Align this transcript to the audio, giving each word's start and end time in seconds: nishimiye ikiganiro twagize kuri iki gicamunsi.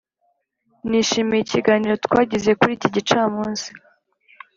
nishimiye 0.89 1.41
ikiganiro 1.43 1.95
twagize 2.05 2.51
kuri 2.59 2.71
iki 2.77 2.87
gicamunsi. 2.95 3.69